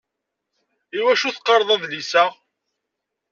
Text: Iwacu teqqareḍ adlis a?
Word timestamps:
Iwacu 0.97 1.29
teqqareḍ 1.35 1.69
adlis 1.75 2.11
a? 2.23 2.25